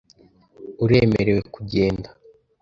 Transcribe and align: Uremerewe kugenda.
Uremerewe 0.83 1.41
kugenda. 1.53 2.09